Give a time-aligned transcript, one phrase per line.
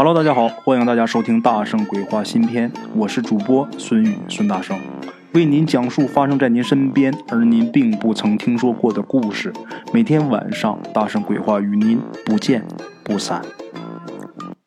[0.00, 4.78] Hello，大家好，欢迎大家收听《大圣鬼话》新篇，我是主播孙宇孙大圣，
[5.34, 9.52] 为您讲述发生在您身边而您并不曾听说过的故事。
[9.92, 12.64] 每天晚上，《大圣鬼话》与您不见
[13.02, 13.44] 不散。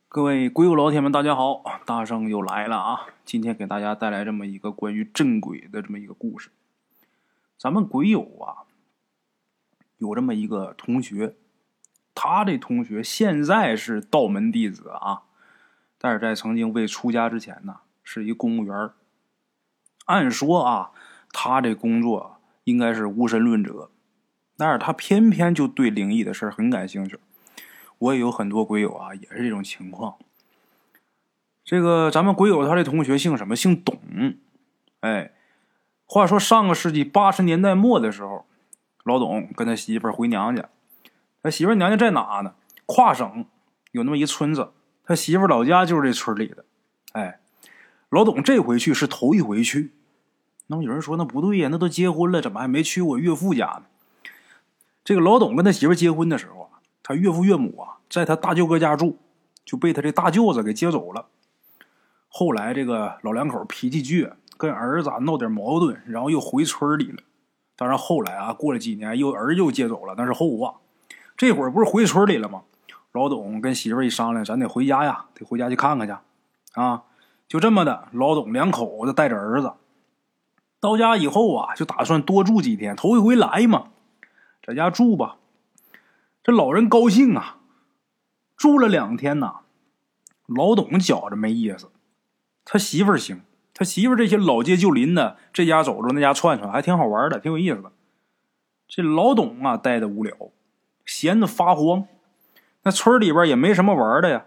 [0.09, 3.07] 各位鬼友老铁们，大家好，大圣又来了啊！
[3.23, 6.49] 今天给大家带来这么一个关于镇鬼的这么一个故事。
[7.57, 8.67] 咱们鬼友啊，
[9.97, 11.35] 有这么一个同学。
[12.13, 15.23] 他这同学现在是道门弟子啊，
[15.97, 18.89] 但是在曾经未出家之前呢，是一公务员。
[20.05, 20.91] 按说啊，
[21.31, 23.91] 他这工作应该是无神论者，
[24.57, 27.19] 但是他偏偏就对灵异的事很感兴趣。
[27.99, 30.17] 我也有很多鬼友啊，也是这种情况。
[31.63, 33.55] 这个咱们鬼友他这同学姓什么？
[33.55, 33.97] 姓董。
[35.01, 35.31] 哎，
[36.05, 38.45] 话说上个世纪八十年代末的时候，
[39.03, 40.67] 老董跟他媳妇回娘家。
[41.43, 42.53] 他媳妇娘家在哪呢？
[42.85, 43.45] 跨省
[43.91, 44.71] 有那么一村子，
[45.03, 46.65] 他媳妇老家就是这村里的。
[47.13, 47.39] 哎，
[48.09, 49.93] 老董这回去是头一回去。
[50.67, 53.83] 那么有人说那不对呀，那都结婚了，怎么还没去我岳父家呢？
[55.03, 59.17] 这个老董跟他媳妇结婚的时候啊，他岳父岳母啊在他大舅哥家住，
[59.65, 61.27] 就被他这大舅子给接走了。
[62.27, 67.23] 后来这个老两口脾气倔，跟儿子啊闹点矛盾，然后又回村里了。
[67.75, 70.75] 当然后来啊，过了几年又儿又接走了，那是后话。
[71.41, 72.61] 这会儿不是回村里了吗？
[73.13, 76.13] 老董跟媳妇一商量，咱得回家呀，得回家去看看去。
[76.79, 77.01] 啊，
[77.47, 79.73] 就这么的，老董两口子带着儿子
[80.79, 83.85] 到家以后啊，就打算多住几天，头一回来嘛，
[84.61, 85.37] 在家住吧。
[86.43, 87.57] 这老人高兴啊，
[88.55, 89.61] 住了两天呐，
[90.45, 91.89] 老董觉着没意思，
[92.63, 93.41] 他媳妇儿行，
[93.73, 97.91] 他媳妇儿这些老街旧邻的，这家走着那家串串，还挺好玩的，挺有意思的。
[98.87, 100.37] 这老董啊，待的无聊。
[101.05, 102.05] 闲得发慌，
[102.83, 104.45] 那村里边也没什么玩的呀。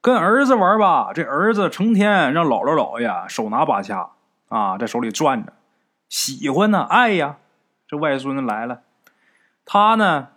[0.00, 4.10] 跟儿子玩吧，这儿子成天让姥姥姥爷手拿把掐
[4.48, 5.54] 啊，在手里转着，
[6.08, 7.38] 喜欢呢，爱呀。
[7.86, 8.82] 这外孙子来了，
[9.64, 10.28] 他呢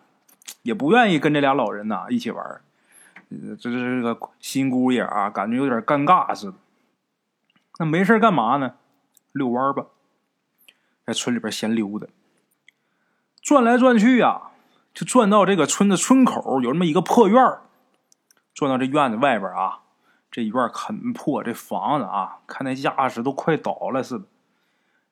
[0.61, 2.61] 也不愿意跟这俩老人呐一起玩，
[3.29, 6.57] 这这个新姑爷啊，感觉有点尴尬似的。
[7.79, 8.75] 那没事干嘛呢？
[9.31, 9.85] 遛弯吧，
[11.05, 12.07] 在村里边闲溜达，
[13.41, 14.41] 转来转去呀。
[14.97, 17.61] 就转到这个村子村口，有这么一个破院儿。
[18.55, 19.81] 转到这院子外边啊，
[20.31, 24.25] 这院很破，这房子啊，看那架势都快倒了似的。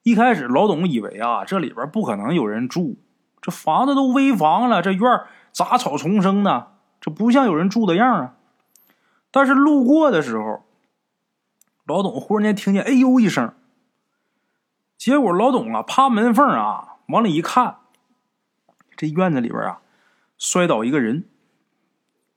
[0.01, 2.97] 一开始老董以为啊，这里边不可能有人住，
[3.39, 8.33] 这房子都危房了，这院杂草丛生的，这不像有人住的样啊。
[9.29, 10.63] 但是路过的时候，
[11.85, 13.53] 老董忽然间听见“哎呦”一声，
[14.97, 17.75] 结果老董啊，趴门缝啊，往里一看。
[18.95, 19.81] 这院子里边啊，
[20.37, 21.25] 摔倒一个人。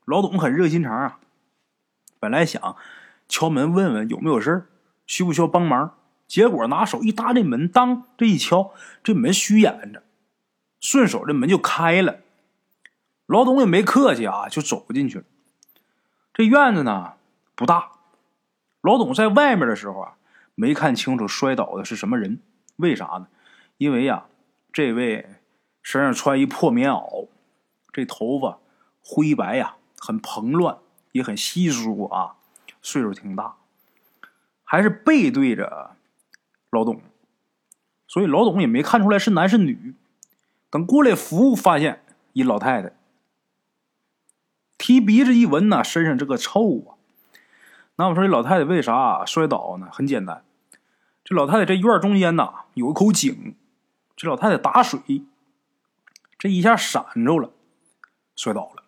[0.05, 1.21] 老董很热心肠啊，
[2.19, 2.77] 本来想
[3.29, 4.67] 敲门问问有没有事
[5.07, 5.95] 需不需要帮忙。
[6.27, 10.03] 结果拿手一搭这门，当这一敲，这门虚掩着，
[10.81, 12.21] 顺手这门就开了。
[13.27, 15.25] 老董也没客气啊，就走进去了。
[16.33, 17.15] 这院子呢
[17.55, 17.93] 不大，
[18.83, 20.17] 老董在外面的时候啊，
[20.55, 22.41] 没看清楚摔倒的是什么人。
[22.77, 23.29] 为啥呢？
[23.77, 24.25] 因为呀，
[24.73, 25.29] 这位。
[25.83, 27.29] 身上穿一破棉袄，
[27.93, 28.59] 这头发
[29.03, 30.79] 灰白呀，很蓬乱，
[31.13, 32.35] 也很稀疏啊，
[32.83, 33.57] 岁数挺大，
[34.65, 35.97] 还是背对着
[36.71, 37.01] 老董，
[38.07, 39.95] 所以老董也没看出来是男是女。
[40.71, 42.93] 等过来服务，发现一老太太，
[44.77, 47.01] 提鼻子一闻呐，身上这个臭啊。
[47.97, 49.89] 那我说这老太太为啥摔倒呢？
[49.91, 50.45] 很简单，
[51.25, 53.57] 这老太太这院中间呐有一口井，
[54.15, 55.01] 这老太太打水。
[56.39, 57.51] 这一下闪着了，
[58.37, 58.85] 摔倒了。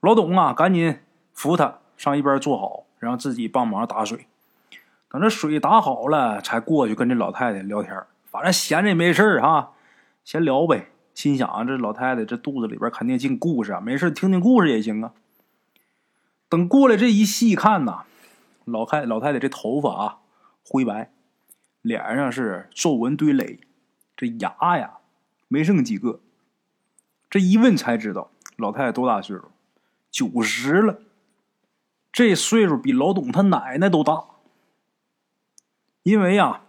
[0.00, 0.98] 老董啊，赶紧
[1.32, 4.26] 扶他上一边坐好，然后自己帮忙打水。
[5.08, 8.04] 等这水打好了，才过去跟这老太太聊天。
[8.26, 9.72] 反正闲着也没事哈，
[10.22, 10.90] 闲聊呗。
[11.14, 15.12] 心想这老太太这肚子里边肯定进故事啊，没事听听故事也行啊。
[16.50, 18.04] 等过来这一细看呐，
[18.66, 20.18] 老太老太太这头发啊
[20.62, 21.10] 灰白，
[21.80, 23.60] 脸上是皱纹堆垒，
[24.14, 24.98] 这牙呀
[25.48, 26.20] 没剩几个。
[27.36, 29.50] 这一问才知道，老太太多大岁数？
[30.10, 31.00] 九十了。
[32.10, 34.24] 这岁数比老董他奶奶都大。
[36.02, 36.62] 因为呀，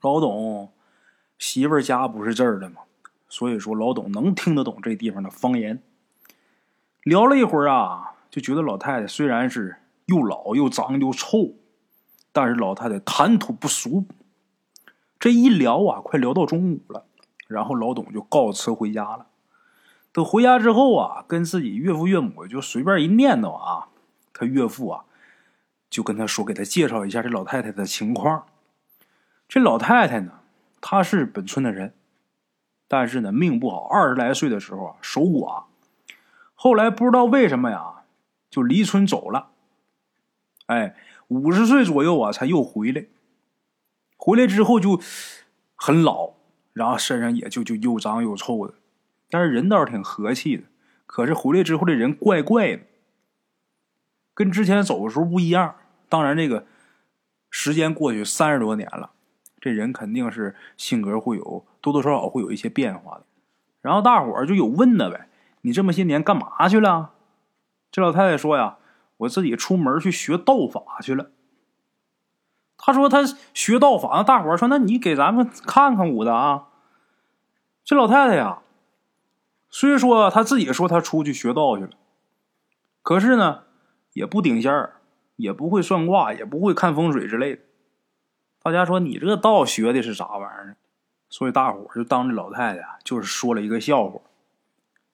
[0.00, 0.72] 老董
[1.38, 2.82] 媳妇家不是这儿的嘛，
[3.28, 5.80] 所以说老董能听得懂这地方的方言。
[7.04, 9.76] 聊了一会儿啊，就觉得老太太虽然是
[10.06, 11.54] 又老又脏又臭，
[12.32, 14.04] 但是老太太谈吐不俗。
[15.20, 17.06] 这一聊啊，快聊到中午了，
[17.46, 19.26] 然后老董就告辞回家了。
[20.24, 23.88] 回家之后啊，跟自己岳父岳母就随便一念叨啊，
[24.32, 25.04] 他岳父啊，
[25.90, 28.46] 就跟他说，给他介绍一下这老太太的情况。
[29.48, 30.40] 这老太太呢，
[30.80, 31.94] 她是本村的人，
[32.86, 35.64] 但是呢命不好，二十来岁的时候啊守寡，
[36.54, 38.02] 后来不知道为什么呀，
[38.50, 39.48] 就离村走了。
[40.66, 40.94] 哎，
[41.28, 43.06] 五十岁左右啊才又回来，
[44.16, 45.00] 回来之后就
[45.74, 46.34] 很老，
[46.74, 48.74] 然后身上也就就又脏又臭的，
[49.30, 50.64] 但是人倒是挺和气的。
[51.06, 52.82] 可是回来之后，这人怪怪的，
[54.34, 55.74] 跟之前走的时候不一样。
[56.08, 56.66] 当然，这个
[57.50, 59.10] 时间过去三十多年了，
[59.58, 63.24] 这人肯定是性格会有多多少少会有一些变化的。
[63.80, 65.28] 然后大伙儿就有问的呗
[65.62, 67.12] ：“你这么些年干嘛去了？”
[67.90, 68.76] 这老太太说：“呀，
[69.18, 71.30] 我自己出门去学道法去了。”
[72.76, 76.68] 他说：“他学道法。”大伙儿说：“那你给咱们看看武的啊？”
[77.82, 78.60] 这老太太呀。
[79.80, 81.90] 虽说他自己说他出去学道去了，
[83.00, 83.62] 可是呢，
[84.12, 84.96] 也不顶仙儿，
[85.36, 87.62] 也不会算卦，也不会看风水之类的。
[88.60, 90.76] 大家说你这个道学的是啥玩意儿？
[91.30, 94.20] 所以大伙就当这老太太就是说了一个笑话。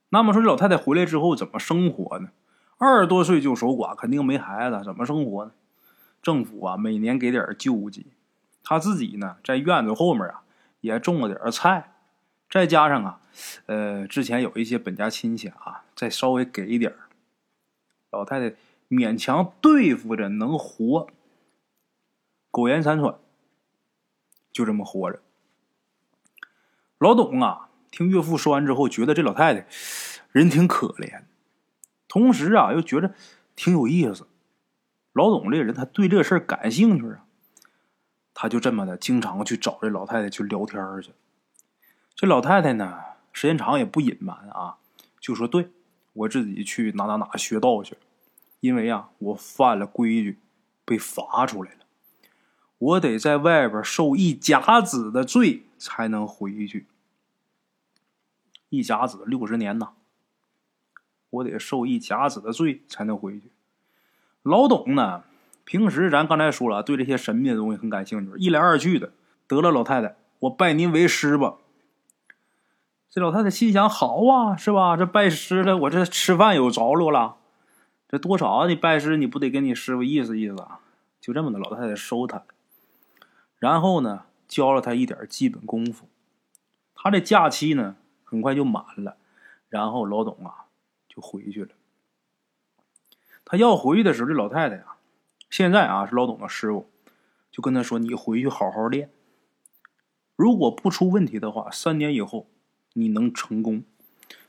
[0.09, 2.31] 那么说这老太太回来之后怎么生活呢？
[2.79, 5.51] 二十多岁就守寡，肯定没孩子，怎么生活呢？
[6.23, 8.07] 政府啊每年给点救济，
[8.63, 10.41] 他自己呢在院子后面啊
[10.81, 11.91] 也种了点菜。
[12.55, 13.21] 再加上啊，
[13.67, 17.09] 呃，之前有一些本家亲戚啊，再稍微给一点儿
[18.13, 18.55] 老太太
[18.89, 21.09] 勉强对付着能活，
[22.53, 23.19] 苟延残喘，
[24.53, 25.21] 就这么活着。
[26.99, 29.67] 老董啊，听岳父说完之后，觉得这老太太
[30.31, 31.25] 人挺可怜，
[32.07, 33.17] 同时啊，又觉得
[33.57, 34.29] 挺有意思。
[35.13, 37.25] 老董这个人，他对这事儿感兴趣啊，
[38.33, 41.11] 他就这么的经常去找这老太太去聊天去。
[42.17, 42.97] 这老太太呢，
[43.33, 44.77] 时间长也不隐瞒啊，
[45.21, 45.71] 就说：“对
[46.13, 47.97] 我自己去哪哪哪学道去，
[48.61, 50.39] 因为啊，我犯了规矩，
[50.85, 51.79] 被罚出来了，
[52.79, 56.87] 我得在外边受一甲子的罪才能回去。
[58.69, 59.91] 一甲子六十年呐，
[61.31, 63.51] 我得受一甲子的罪才能回去。”
[64.45, 65.25] 老董呢，
[65.65, 69.13] 平时咱刚才说了，对这些神秘的东西很感兴趣，一来二去的，
[69.49, 71.57] 得了，老太太，我拜您为师吧。
[73.15, 74.97] 这老太太心想：“好啊，是吧？
[74.97, 77.37] 这拜师了，我这吃饭有着落了。
[78.09, 80.81] 这多少你拜师，你不得跟你师傅意思意思啊？”
[81.23, 82.43] 就这么的，老太太收他，
[83.61, 86.09] 然后呢，教了他一点基本功夫。
[86.97, 87.95] 他这假期呢，
[88.25, 89.17] 很快就满了，
[89.69, 90.65] 然后老董啊
[91.09, 91.71] 就回去了。
[93.45, 94.97] 他要回去的时候，这老太太呀，
[95.49, 96.91] 现在啊是老董的师傅，
[97.53, 99.09] 就跟他说：“你回去好好练，
[100.35, 102.49] 如果不出问题的话，三年以后。”
[102.95, 103.85] 你能成功，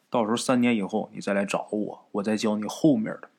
[0.10, 3.30] 到时候三年以后你再来找我，我再教你后面的。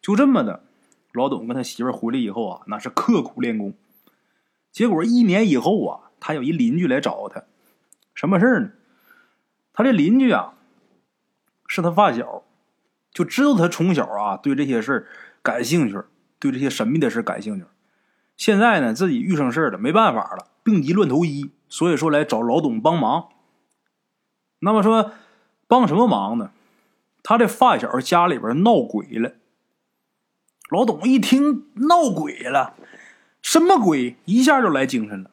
[0.00, 0.64] 就这么的，
[1.12, 3.74] 老董跟他媳妇回来以后啊，那是刻苦练功。
[4.72, 7.44] 结果一年以后啊，他有一邻居来找他，
[8.14, 8.70] 什么事呢？
[9.72, 10.54] 他这邻居啊，
[11.66, 12.44] 是他发小，
[13.12, 15.06] 就知道他从小啊对这些事
[15.42, 16.00] 感兴趣，
[16.38, 17.64] 对这些神秘的事感兴趣。
[18.36, 23.28] 现在呢，自己遇上事了，没办法了，病急乱投医，所以说来找老董帮忙。
[24.60, 25.12] 那么说，
[25.66, 26.50] 帮什么忙呢？
[27.22, 29.32] 他这发小家里边闹鬼了。
[30.70, 32.74] 老董一听闹鬼了，
[33.42, 34.16] 什么鬼？
[34.24, 35.30] 一下就来精神了。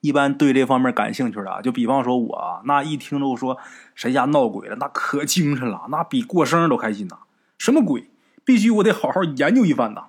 [0.00, 3.58] 一般对这方面感兴趣的啊，就比方说我啊，那一听着说
[3.94, 7.18] 谁家闹鬼了，那可精神了，那比过生日都开心呐。
[7.58, 8.10] 什么鬼？
[8.44, 10.06] 必须我得好好研究一番呐。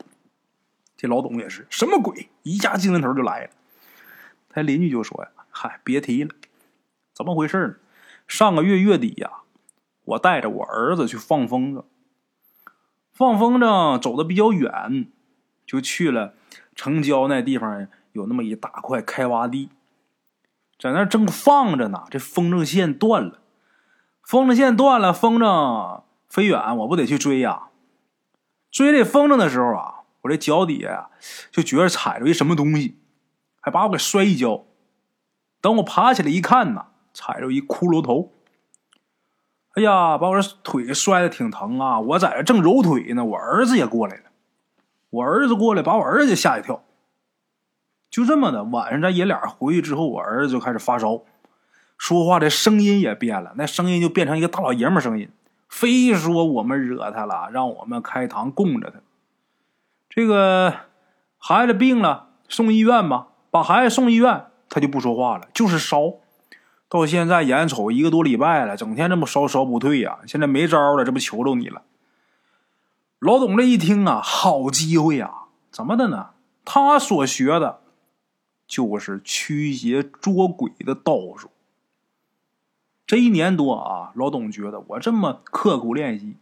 [0.98, 2.30] 这老董也是什么鬼？
[2.42, 3.50] 一下精神头就来了。
[4.50, 6.32] 他邻居就说呀：“嗨，别提了，
[7.13, 7.75] 怎么回事呢？”
[8.27, 9.32] 上个月月底呀，
[10.06, 11.84] 我带着我儿子去放风筝。
[13.12, 15.08] 放风筝走的比较远，
[15.68, 16.34] 就去了
[16.75, 19.70] 城郊那地方，有那么一大块开挖地，
[20.80, 22.06] 在那正放着呢。
[22.10, 23.39] 这风筝线断了，
[24.24, 27.68] 风筝线断了，风筝飞远，我不得去追呀？
[28.72, 31.12] 追这风筝的时候啊，我这脚底下
[31.51, 32.98] 就觉得踩着一什么东西，
[33.62, 34.65] 还把我给摔一跤。
[35.62, 36.88] 等我爬起来一看呐。
[37.13, 38.32] 踩着一骷髅头，
[39.75, 42.00] 哎呀，把我这腿摔的挺疼啊！
[42.00, 44.24] 我在这正揉腿呢，我儿子也过来了。
[45.10, 46.84] 我儿子过来，把我儿子吓一跳。
[48.10, 51.22] 就这么的，晚上咱爷俩回去之后，我儿子就开始发烧，
[51.98, 55.29] 说话的声音也变了，那声音就变成一个大老爷们声音，
[55.70, 59.00] 非说我们惹他了，让我们开堂供着他。
[60.10, 60.74] 这个
[61.38, 66.13] 孩子病了，送医院吧，把孩子送医院，他就不说话了，就是烧。
[66.94, 70.20] 到现在眼瞅一个多礼拜了，整天这么烧烧不退呀！
[70.28, 71.82] 现在没招了，这不求着你了。
[73.18, 75.46] 老董这一听啊，好机会啊！
[75.72, 76.30] 怎么的呢？
[76.64, 77.82] 他所学的
[78.68, 81.50] 就是驱邪捉鬼的道术。
[83.08, 86.36] 这一年多啊，老董觉得我这么刻苦练习，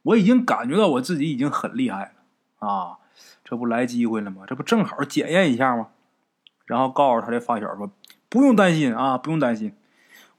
[0.00, 2.14] 我已经感觉到我自己已经很厉害
[2.58, 2.96] 了啊！
[3.44, 4.44] 这不来机会了吗？
[4.46, 5.88] 这不正好检验一下吗？
[6.64, 7.90] 然后告诉他的发小说
[8.32, 9.76] ：“不用担心啊，不用担心，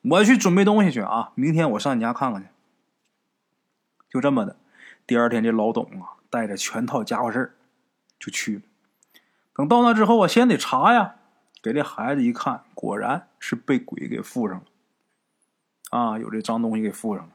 [0.02, 1.32] 我去准备东西去啊！
[1.36, 2.48] 明天我上你家看看去。”
[4.10, 4.58] 就这么的，
[5.06, 7.54] 第二天这老董啊，带着全套家伙事儿
[8.20, 8.62] 就去了。
[9.54, 11.18] 等到那之后啊，先得查呀，
[11.62, 14.64] 给这孩子一看，果然是被鬼给附上了。
[15.92, 17.34] 啊，有这脏东西给附上了。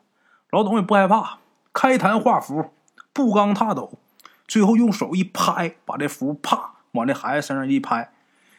[0.50, 1.38] 老董也不害怕，
[1.72, 2.72] 开坛画符，
[3.12, 3.92] 步罡踏斗，
[4.48, 8.12] 最后用手一拍，把这符啪往这孩子身上一拍。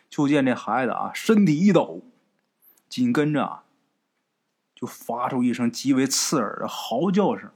[0.10, 2.02] 就见这孩子啊，身体一抖，
[2.90, 3.64] 紧跟着啊，
[4.74, 7.52] 就发出一声极为刺耳的嚎叫声。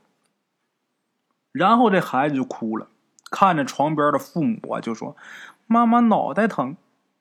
[1.51, 2.87] 然后这孩子就哭了，
[3.31, 5.15] 看着床边的父母啊，就说
[5.67, 6.77] ：“妈妈脑袋疼。”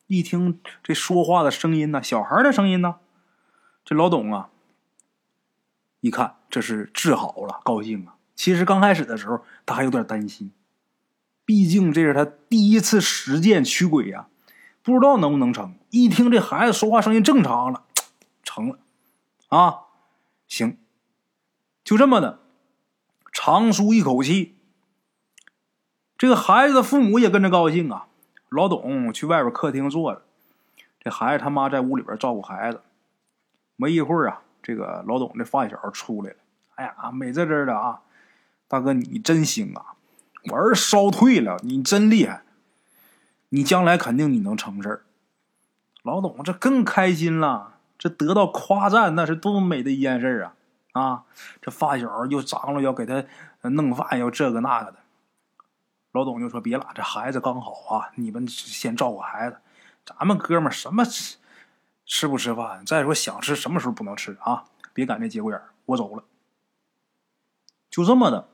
[0.09, 2.97] 一听这说话的声音呢，小孩的声音呢，
[3.83, 4.51] 这老董啊，
[6.01, 8.17] 一看这是治好了，高兴啊。
[8.35, 10.53] 其实刚开始的时候他还有点担心，
[11.47, 14.29] 毕竟这是他第一次实践驱鬼呀。
[14.83, 15.75] 不知道能不能成？
[15.91, 17.85] 一听这孩子说话声音正常了，
[18.43, 18.79] 成了，
[19.49, 19.81] 啊，
[20.49, 20.79] 行，
[21.85, 22.41] 就这么的，
[23.33, 24.57] 长舒一口气。
[26.17, 28.07] 这个孩子的父母也跟着高兴啊。
[28.49, 30.23] 老董去外边客厅坐着，
[31.01, 32.83] 这孩子他妈在屋里边照顾孩子。
[33.77, 36.37] 没一会儿啊，这个老董的发小出来了。
[36.75, 38.03] 哎呀，美滋滋的啊，
[38.69, 39.95] 大哥你真行啊，
[40.51, 42.43] 我儿烧退了，你真厉害。
[43.55, 45.05] 你将来肯定你能成事儿，
[46.03, 50.49] 老董这更开心了，这得到夸赞那是多么美的一件事
[50.93, 51.03] 啊！
[51.03, 51.25] 啊，
[51.61, 53.27] 这发小又张罗要给他
[53.69, 55.01] 弄饭，要这个那个的。
[56.13, 59.59] 老董就说：“别了，这孩子刚好啊，你们先照顾孩子。
[60.07, 61.37] 咱们哥们什么吃
[62.07, 62.85] 吃不吃饭？
[62.87, 64.65] 再说想吃什么时候不能吃啊？
[64.95, 66.25] 别赶这节骨眼儿，我走了。”
[67.91, 68.49] 就这么的，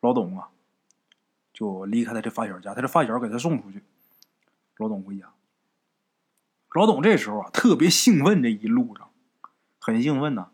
[0.00, 0.48] 老董啊。
[1.56, 3.82] 就离开了这发小家，他这发小给他送出去。
[4.76, 5.32] 老董回家，
[6.74, 9.08] 老董这时候啊特别兴奋，这一路上
[9.78, 10.50] 很兴奋呐。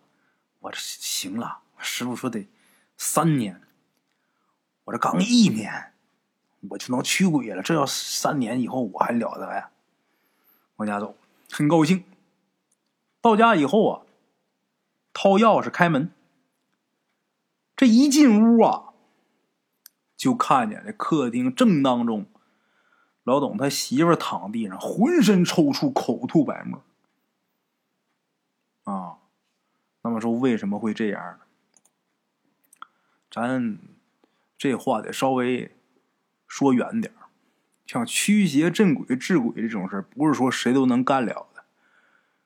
[0.61, 2.47] 我这行了，师傅说得
[2.97, 3.61] 三年，
[4.85, 5.93] 我这刚一年，
[6.71, 7.65] 我就能驱鬼了。
[7.65, 9.71] 这要三年以后我还了得呀！
[10.77, 11.17] 往家走，
[11.51, 12.05] 很高兴。
[13.21, 14.07] 到家以后啊，
[15.13, 16.13] 掏钥匙开门，
[17.77, 18.92] 这一进屋啊。
[20.23, 22.27] 就看见这客厅正当中，
[23.25, 26.81] 老董他媳妇躺地上，浑身抽搐，口吐白沫。
[28.85, 29.19] 啊，
[30.03, 31.41] 那么说为什么会这样？
[33.33, 33.77] 咱
[34.57, 35.75] 这话得稍微
[36.47, 37.13] 说远点
[37.85, 41.65] 像驱邪镇鬼治鬼这种事不是说谁都能干了的。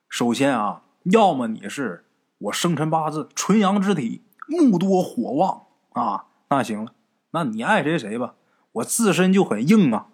[0.09, 2.05] 首先啊，要么你是
[2.39, 6.95] 我生辰八字纯阳之体，木多火旺啊，那行了。
[7.31, 8.35] 那你爱谁谁吧，
[8.71, 10.07] 我自身就很硬啊，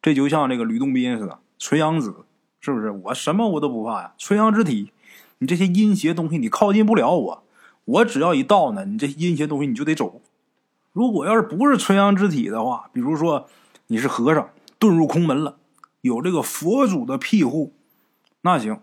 [0.00, 2.24] 这就像这个吕洞宾似的，纯阳子，
[2.60, 2.90] 是不是？
[2.90, 4.92] 我什么我都不怕呀，纯阳之体，
[5.38, 7.44] 你这些阴邪东西你靠近不了我，
[7.84, 10.20] 我只要一到呢，你这阴邪东西你就得走。
[10.92, 13.48] 如果要是不是纯阳之体的话，比如说
[13.88, 15.58] 你是和尚遁入空门了，
[16.00, 17.74] 有这个佛祖的庇护，
[18.42, 18.80] 那行，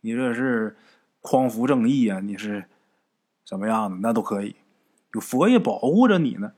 [0.00, 0.76] 你这是
[1.20, 2.64] 匡扶正义啊，你是
[3.44, 4.56] 怎么样的那都可以，
[5.12, 6.52] 有佛爷保护着你呢。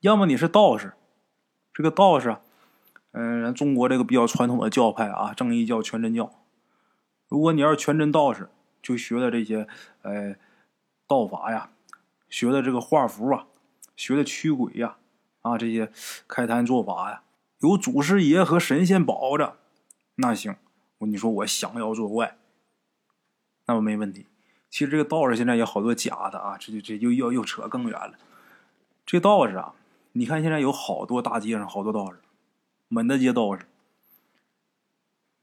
[0.00, 0.94] 要么你是道士，
[1.74, 2.38] 这个道士，
[3.12, 6.32] 嗯，咱中国这个比较传统的教派啊，正一教、全真教。
[7.28, 8.48] 如果你要是全真道士，
[8.80, 9.68] 就学的这些，
[10.00, 10.36] 呃，
[11.06, 11.68] 道法呀，
[12.30, 13.44] 学的这个画符啊，
[13.94, 14.96] 学的驱鬼呀，
[15.42, 15.92] 啊，这些
[16.26, 17.22] 开坛做法呀，
[17.58, 19.58] 有祖师爷和神仙保着，
[20.14, 20.56] 那行，
[21.00, 22.38] 你说我降妖作怪，
[23.66, 24.28] 那么没问题。
[24.70, 28.14] 其实这个道士现在有好多假的啊，这就这又又又扯更远了。
[29.04, 29.74] 这道士啊。
[30.12, 32.18] 你看，现在有好多大街上好多道士，
[32.88, 33.66] 满大街道士。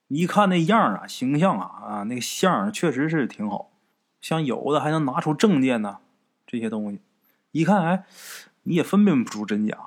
[0.10, 3.72] 你一看那样啊，形象啊，啊，那个相确实是挺好。
[4.20, 6.00] 像有的还能拿出证件呢，
[6.46, 7.00] 这些东西，
[7.52, 8.06] 一看哎，
[8.64, 9.78] 你也分辨不出真假。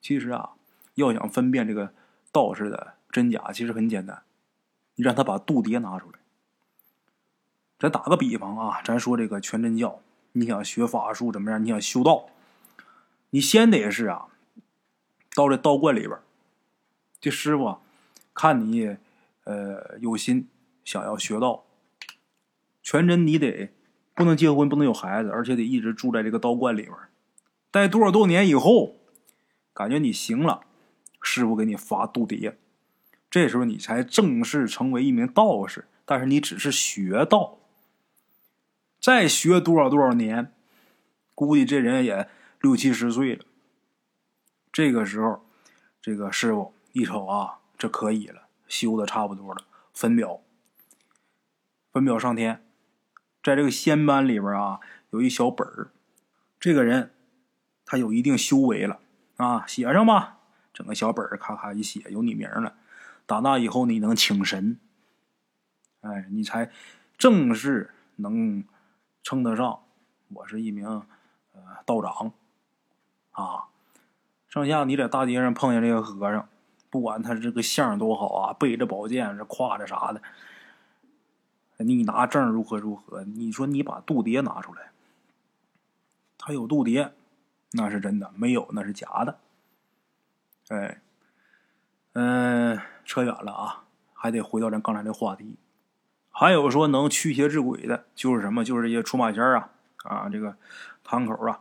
[0.00, 0.52] 其实啊，
[0.94, 1.92] 要想分辨这个
[2.32, 4.22] 道士的真假，其实很简单，
[4.94, 6.18] 你让他把度牒拿出来。
[7.78, 10.00] 咱打个比方啊，咱说这个全真教，
[10.32, 11.62] 你想学法术怎么样？
[11.62, 12.28] 你想修道。
[13.30, 14.26] 你先得是啊，
[15.34, 16.18] 到这道观里边，
[17.20, 17.78] 这师傅
[18.32, 18.96] 看你
[19.44, 20.48] 呃有心
[20.84, 21.64] 想要学道，
[22.82, 23.70] 全真你得
[24.14, 26.94] 不能结婚，不能有孩子，而且得一直住在这个道观里边
[27.70, 28.96] 待多少多年以后，
[29.74, 30.62] 感觉你行了，
[31.22, 32.54] 师傅给你发度牒，
[33.30, 35.86] 这时候你才正式成为一名道士。
[36.06, 37.58] 但是你只是学道，
[38.98, 40.50] 再学多少多少年，
[41.34, 42.26] 估计这人也
[42.60, 43.44] 六七十岁了。
[44.72, 45.44] 这个时候，
[46.00, 50.40] 这个师傅一瞅啊，这可以了，修的差不多了，分表，
[51.92, 52.64] 分表上天，
[53.42, 55.90] 在这个仙班里边啊，有一小本儿，
[56.60, 57.12] 这个人
[57.84, 59.00] 他有一定修为了
[59.36, 60.38] 啊，写上吧，
[60.72, 62.76] 整个小本儿咔咔一写，有你名了，
[63.26, 64.78] 打那以后你能请神。
[66.00, 66.70] 哎，你才
[67.16, 68.62] 正式能
[69.22, 69.82] 称得上
[70.28, 72.32] 我是一名呃道长
[73.42, 73.64] 啊！
[74.48, 76.48] 剩下你在大街上碰见这个和尚，
[76.88, 80.22] 不管他这个相多好啊，背着宝剑这挎着啥的，
[81.84, 83.24] 你拿证如何如何？
[83.24, 84.90] 你说你把度牒拿出来，
[86.38, 87.10] 他有度牒
[87.72, 89.38] 那是真的，没有那是假的。
[90.68, 91.00] 哎，
[92.14, 95.56] 嗯，扯远了啊，还得回到咱刚才的话题。
[96.30, 98.64] 还有说能驱邪治鬼的，就是什么？
[98.64, 99.70] 就是这些出马仙啊，
[100.04, 100.56] 啊，这个
[101.04, 101.60] 堂口啊。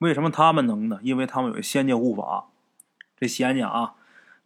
[0.00, 0.98] 为什么他们能呢？
[1.02, 2.48] 因为他们有仙家护法。
[3.16, 3.94] 这仙家啊，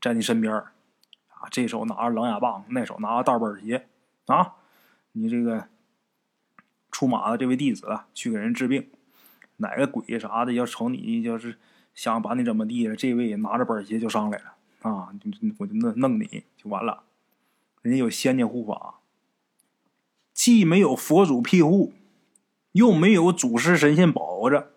[0.00, 3.87] 在你身边啊，这手拿着狼牙棒，那手拿着大板鞋
[4.26, 4.54] 啊。
[5.12, 5.68] 你这个
[6.90, 8.90] 出马的这位弟子去给人治病，
[9.58, 11.56] 哪个鬼啥的要瞅你，就是
[11.94, 15.14] 想把你怎么地了，这位拿着板鞋就上来了啊！
[15.58, 17.04] 我就弄弄你就完了。
[17.82, 18.96] 人家有仙家护法，
[20.32, 21.92] 既没有佛祖庇护，
[22.73, 24.74] 又没有祖师神仙保着，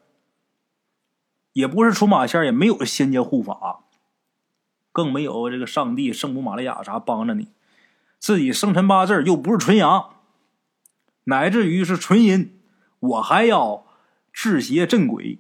[1.58, 3.80] 也不是出马仙，也没有仙家护法，
[4.92, 7.48] 更没有这个上帝圣母玛利亚啥帮着你，
[8.20, 10.18] 自己生辰八字又不是纯阳，
[11.24, 12.62] 乃至于是纯阴，
[13.00, 13.88] 我还要
[14.32, 15.40] 治邪镇鬼，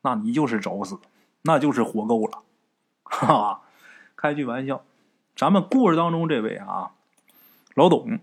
[0.00, 0.98] 那你就是找死，
[1.42, 2.42] 那就是活够了，
[3.02, 3.62] 哈哈，
[4.16, 4.82] 开句玩笑。
[5.36, 6.92] 咱们故事当中这位啊，
[7.74, 8.18] 老董，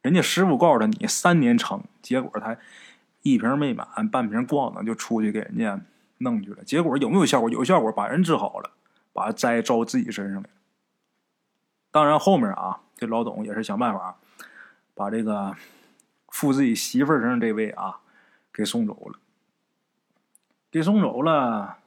[0.00, 2.56] 人家师傅告诉他你三年成，结果他
[3.24, 5.80] 一瓶没满，半瓶咣当就出去给人家
[6.18, 6.62] 弄去了。
[6.62, 7.48] 结果有没有效果？
[7.48, 8.70] 有效果，把人治好了，
[9.14, 10.48] 把灾招自己身上来了。
[11.90, 14.18] 当然后面啊，这老董也是想办法
[14.94, 15.56] 把这个
[16.28, 18.00] 附自己媳妇身上这位啊
[18.52, 19.18] 给送走了，
[20.70, 21.78] 给送走了。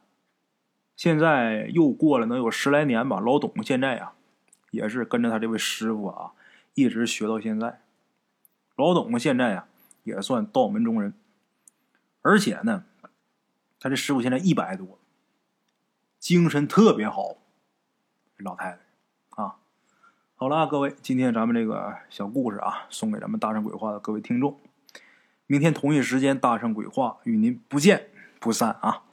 [0.95, 4.13] 现在又过了能有十来年吧，老董现在呀，
[4.71, 6.31] 也是跟着他这位师傅啊，
[6.73, 7.81] 一直学到现在。
[8.75, 9.67] 老董现在呀，
[10.03, 11.13] 也算道门中人，
[12.27, 12.83] 而且呢，
[13.79, 14.99] 他这师傅现在一百多，
[16.19, 17.37] 精神特别好。
[18.39, 19.55] 老太太啊，
[20.35, 24.59] 好了，各位，今天咱们这个小故事啊，送给咱们大圣鬼话的各位听众。
[25.45, 28.09] 明天同一时间，大圣鬼话与您不见
[28.41, 29.03] 不散啊。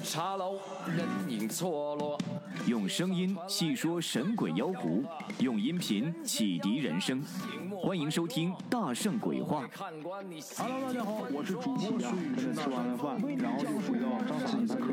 [0.00, 2.18] 茶楼，人影错落。
[2.66, 5.02] 用声音细说神鬼妖狐，
[5.40, 7.22] 用音频启迪人生。
[7.80, 9.64] 欢迎收听《大圣鬼话》。
[10.56, 12.54] Hello，大家好，我是主播孙宇。
[12.54, 14.92] 吃完了饭，然后就回到自己的课。